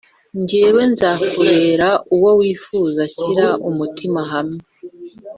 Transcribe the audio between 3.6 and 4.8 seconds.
umutima hamwe